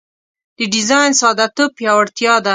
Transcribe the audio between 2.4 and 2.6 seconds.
ده.